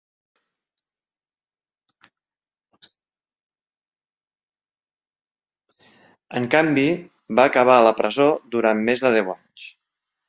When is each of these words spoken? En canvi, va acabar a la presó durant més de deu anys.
En 6.41 6.49
canvi, 6.57 6.87
va 7.41 7.47
acabar 7.51 7.77
a 7.83 7.85
la 7.89 7.97
presó 8.01 8.29
durant 8.57 8.85
més 8.91 9.05
de 9.07 9.17
deu 9.21 9.33
anys. 9.37 9.69